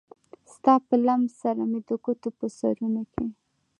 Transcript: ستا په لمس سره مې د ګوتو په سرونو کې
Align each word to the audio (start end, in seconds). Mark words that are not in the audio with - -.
ستا 0.53 0.73
په 0.87 0.95
لمس 1.05 1.31
سره 1.43 1.61
مې 1.69 1.79
د 1.87 1.91
ګوتو 2.03 2.29
په 2.37 2.45
سرونو 2.57 3.01
کې 3.13 3.25